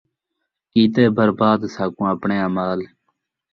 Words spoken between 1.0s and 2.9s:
برباد ساکوں اپݨیں اعمال